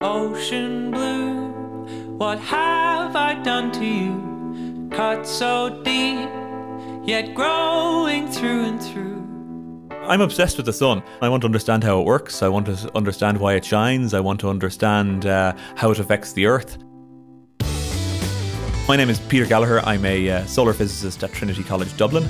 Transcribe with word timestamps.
Ocean 0.00 0.92
blue, 0.92 1.48
what 2.18 2.38
have 2.38 3.16
I 3.16 3.34
done 3.34 3.72
to 3.72 3.84
you? 3.84 4.88
Cut 4.92 5.26
so 5.26 5.82
deep, 5.82 6.30
yet 7.04 7.34
growing 7.34 8.30
through 8.30 8.64
and 8.66 8.80
through. 8.80 9.88
I'm 10.02 10.20
obsessed 10.20 10.56
with 10.56 10.66
the 10.66 10.72
sun. 10.72 11.02
I 11.20 11.28
want 11.28 11.40
to 11.40 11.46
understand 11.46 11.82
how 11.82 11.98
it 11.98 12.06
works. 12.06 12.44
I 12.44 12.48
want 12.48 12.66
to 12.66 12.96
understand 12.96 13.40
why 13.40 13.54
it 13.54 13.64
shines. 13.64 14.14
I 14.14 14.20
want 14.20 14.38
to 14.38 14.48
understand 14.48 15.26
uh, 15.26 15.54
how 15.74 15.90
it 15.90 15.98
affects 15.98 16.32
the 16.32 16.46
Earth. 16.46 16.78
My 18.86 18.94
name 18.94 19.10
is 19.10 19.18
Peter 19.18 19.46
Gallagher. 19.46 19.80
I'm 19.80 20.04
a 20.04 20.30
uh, 20.30 20.46
solar 20.46 20.74
physicist 20.74 21.24
at 21.24 21.32
Trinity 21.32 21.64
College 21.64 21.96
Dublin. 21.96 22.22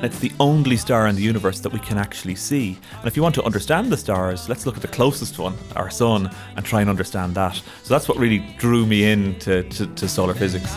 It's 0.00 0.20
the 0.20 0.30
only 0.38 0.76
star 0.76 1.08
in 1.08 1.16
the 1.16 1.22
universe 1.22 1.58
that 1.60 1.72
we 1.72 1.80
can 1.80 1.98
actually 1.98 2.36
see. 2.36 2.78
And 2.98 3.06
if 3.08 3.16
you 3.16 3.22
want 3.22 3.34
to 3.34 3.42
understand 3.42 3.90
the 3.90 3.96
stars, 3.96 4.48
let's 4.48 4.64
look 4.64 4.76
at 4.76 4.82
the 4.82 4.88
closest 4.88 5.40
one, 5.40 5.54
our 5.74 5.90
sun, 5.90 6.30
and 6.54 6.64
try 6.64 6.80
and 6.82 6.88
understand 6.88 7.34
that. 7.34 7.56
So 7.82 7.94
that's 7.94 8.08
what 8.08 8.16
really 8.16 8.38
drew 8.58 8.86
me 8.86 9.10
in 9.10 9.36
to, 9.40 9.64
to 9.64 10.08
solar 10.08 10.34
physics. 10.34 10.76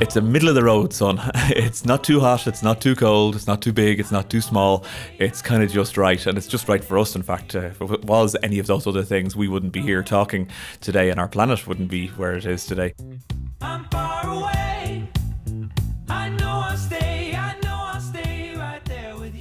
It's 0.00 0.14
a 0.14 0.20
middle 0.20 0.48
of 0.48 0.54
the 0.54 0.62
road 0.62 0.92
sun. 0.92 1.20
It's 1.50 1.84
not 1.84 2.04
too 2.04 2.20
hot, 2.20 2.46
it's 2.46 2.62
not 2.62 2.80
too 2.80 2.94
cold, 2.94 3.34
it's 3.34 3.48
not 3.48 3.60
too 3.60 3.72
big, 3.72 3.98
it's 3.98 4.12
not 4.12 4.30
too 4.30 4.40
small. 4.40 4.84
It's 5.18 5.42
kind 5.42 5.64
of 5.64 5.72
just 5.72 5.96
right, 5.96 6.24
and 6.24 6.38
it's 6.38 6.46
just 6.46 6.68
right 6.68 6.84
for 6.84 6.96
us. 6.98 7.16
In 7.16 7.22
fact, 7.22 7.56
uh, 7.56 7.72
if 7.80 7.80
it 7.80 8.04
was 8.04 8.36
any 8.44 8.60
of 8.60 8.68
those 8.68 8.86
other 8.86 9.02
things, 9.02 9.34
we 9.34 9.48
wouldn't 9.48 9.72
be 9.72 9.80
here 9.80 10.04
talking 10.04 10.48
today, 10.80 11.10
and 11.10 11.18
our 11.18 11.26
planet 11.26 11.66
wouldn't 11.66 11.90
be 11.90 12.06
where 12.08 12.36
it 12.36 12.46
is 12.46 12.64
today. 12.64 12.94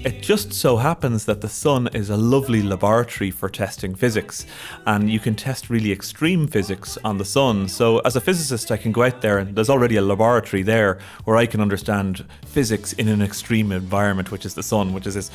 It 0.08 0.22
just 0.22 0.54
so 0.54 0.78
happens 0.78 1.26
that 1.26 1.42
the 1.42 1.50
sun 1.50 1.90
is 1.94 2.10
a 2.10 2.16
lovely 2.16 2.62
laboratory 2.62 3.30
for 3.30 3.50
testing 3.50 3.94
physics, 3.94 4.46
and 4.86 5.10
you 5.10 5.20
can 5.20 5.36
test 5.36 5.70
really 5.70 5.92
extreme 5.92 6.48
physics 6.48 6.98
on 7.04 7.18
the 7.18 7.26
sun. 7.26 7.68
So, 7.68 8.00
as 8.00 8.16
a 8.16 8.22
physicist, 8.22 8.72
I 8.72 8.78
can 8.78 8.94
go 8.94 9.04
out 9.04 9.22
there, 9.22 9.38
and 9.38 9.54
there's 9.54 9.70
already 9.70 9.98
a 9.98 10.02
laboratory 10.02 10.64
there 10.64 11.00
where 11.26 11.36
I 11.36 11.46
can 11.46 11.60
understand 11.60 12.26
physics 12.46 12.94
in 12.94 13.10
an 13.10 13.22
extreme 13.22 13.74
environment, 13.74 14.32
which 14.32 14.46
is 14.46 14.54
the 14.54 14.64
sun, 14.64 14.94
which 14.94 15.08
is 15.08 15.16
this 15.16 15.30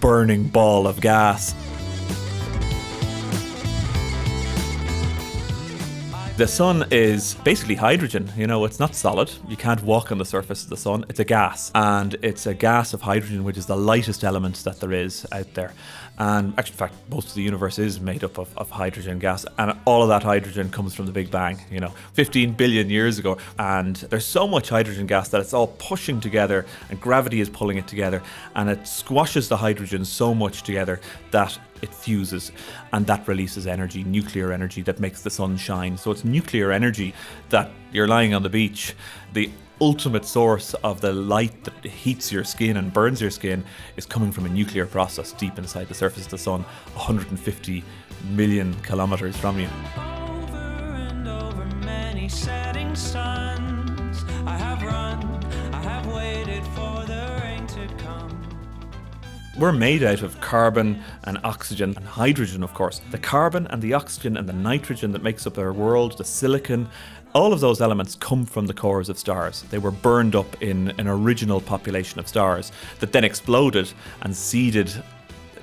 burning 0.00 0.48
ball 0.48 0.88
of 0.88 1.00
gas. 1.00 1.54
The 6.38 6.46
sun 6.46 6.86
is 6.92 7.34
basically 7.34 7.74
hydrogen. 7.74 8.30
You 8.36 8.46
know, 8.46 8.64
it's 8.64 8.78
not 8.78 8.94
solid. 8.94 9.28
You 9.48 9.56
can't 9.56 9.82
walk 9.82 10.12
on 10.12 10.18
the 10.18 10.24
surface 10.24 10.62
of 10.62 10.70
the 10.70 10.76
sun. 10.76 11.04
It's 11.08 11.18
a 11.18 11.24
gas. 11.24 11.72
And 11.74 12.14
it's 12.22 12.46
a 12.46 12.54
gas 12.54 12.94
of 12.94 13.02
hydrogen, 13.02 13.42
which 13.42 13.58
is 13.58 13.66
the 13.66 13.74
lightest 13.74 14.22
element 14.22 14.62
that 14.62 14.78
there 14.78 14.92
is 14.92 15.26
out 15.32 15.52
there. 15.54 15.72
And 16.16 16.56
actually, 16.56 16.74
in 16.74 16.78
fact, 16.78 16.94
most 17.10 17.28
of 17.30 17.34
the 17.34 17.42
universe 17.42 17.80
is 17.80 18.00
made 18.00 18.22
up 18.22 18.38
of, 18.38 18.56
of 18.56 18.70
hydrogen 18.70 19.18
gas. 19.18 19.46
And 19.58 19.76
all 19.84 20.00
of 20.00 20.08
that 20.10 20.22
hydrogen 20.22 20.70
comes 20.70 20.94
from 20.94 21.06
the 21.06 21.12
Big 21.12 21.28
Bang, 21.28 21.60
you 21.72 21.80
know, 21.80 21.92
15 22.12 22.52
billion 22.54 22.88
years 22.88 23.18
ago. 23.18 23.36
And 23.58 23.96
there's 23.96 24.24
so 24.24 24.46
much 24.46 24.68
hydrogen 24.68 25.08
gas 25.08 25.30
that 25.30 25.40
it's 25.40 25.52
all 25.52 25.66
pushing 25.78 26.20
together, 26.20 26.66
and 26.88 27.00
gravity 27.00 27.40
is 27.40 27.48
pulling 27.48 27.78
it 27.78 27.88
together. 27.88 28.22
And 28.54 28.70
it 28.70 28.86
squashes 28.86 29.48
the 29.48 29.56
hydrogen 29.56 30.04
so 30.04 30.36
much 30.36 30.62
together 30.62 31.00
that 31.32 31.58
it 31.82 31.94
fuses 31.94 32.52
and 32.92 33.06
that 33.06 33.26
releases 33.26 33.66
energy, 33.66 34.04
nuclear 34.04 34.52
energy 34.52 34.82
that 34.82 35.00
makes 35.00 35.22
the 35.22 35.30
sun 35.30 35.56
shine. 35.56 35.96
So 35.96 36.10
it's 36.10 36.24
nuclear 36.24 36.72
energy 36.72 37.14
that 37.50 37.70
you're 37.92 38.08
lying 38.08 38.34
on 38.34 38.42
the 38.42 38.50
beach. 38.50 38.94
The 39.32 39.50
ultimate 39.80 40.24
source 40.24 40.74
of 40.74 41.00
the 41.00 41.12
light 41.12 41.64
that 41.64 41.84
heats 41.84 42.32
your 42.32 42.44
skin 42.44 42.76
and 42.76 42.92
burns 42.92 43.20
your 43.20 43.30
skin 43.30 43.64
is 43.96 44.06
coming 44.06 44.32
from 44.32 44.46
a 44.46 44.48
nuclear 44.48 44.86
process 44.86 45.32
deep 45.32 45.58
inside 45.58 45.88
the 45.88 45.94
surface 45.94 46.24
of 46.24 46.30
the 46.30 46.38
sun, 46.38 46.62
150 46.94 47.84
million 48.30 48.74
kilometers 48.82 49.36
from 49.36 49.60
you. 49.60 49.68
Over 49.96 50.56
and 50.56 51.28
over 51.28 51.68
suns. 52.98 54.24
I 54.46 54.56
have 54.56 54.82
run, 54.82 55.44
I 55.72 55.80
have 55.82 56.06
waited 56.06 56.64
for 56.74 57.07
We're 59.58 59.72
made 59.72 60.04
out 60.04 60.22
of 60.22 60.40
carbon 60.40 61.02
and 61.24 61.36
oxygen 61.42 61.92
and 61.96 62.06
hydrogen, 62.06 62.62
of 62.62 62.72
course. 62.74 63.00
The 63.10 63.18
carbon 63.18 63.66
and 63.66 63.82
the 63.82 63.92
oxygen 63.92 64.36
and 64.36 64.48
the 64.48 64.52
nitrogen 64.52 65.10
that 65.10 65.24
makes 65.24 65.48
up 65.48 65.58
our 65.58 65.72
world, 65.72 66.16
the 66.16 66.22
silicon, 66.24 66.88
all 67.34 67.52
of 67.52 67.58
those 67.58 67.80
elements 67.80 68.14
come 68.14 68.46
from 68.46 68.68
the 68.68 68.72
cores 68.72 69.08
of 69.08 69.18
stars. 69.18 69.62
They 69.62 69.78
were 69.78 69.90
burned 69.90 70.36
up 70.36 70.62
in 70.62 70.94
an 70.98 71.08
original 71.08 71.60
population 71.60 72.20
of 72.20 72.28
stars 72.28 72.70
that 73.00 73.10
then 73.10 73.24
exploded 73.24 73.92
and 74.22 74.36
seeded 74.36 74.92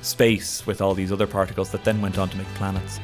space 0.01 0.67
with 0.67 0.81
all 0.81 0.93
these 0.93 1.13
other 1.13 1.25
particles 1.25 1.71
that 1.71 1.85
then 1.85 2.01
went 2.01 2.17
on 2.17 2.27
to 2.27 2.37
make 2.37 2.47
planets. 2.55 2.99